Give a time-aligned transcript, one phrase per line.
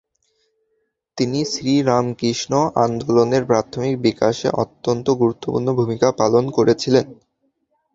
[1.17, 2.51] তিনি শ্রীরামকৃষ্ণ
[2.85, 7.05] আন্দোলনের প্রাথমিক বিকাশে অত্যন্ত গুরুত্বপূর্ণ ভূমিকা পালন করেছিলেন।